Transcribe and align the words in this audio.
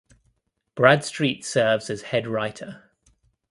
Bradstreet 0.73 1.45
serves 1.45 1.87
as 1.91 2.01
head 2.01 2.25
writer. 2.25 2.89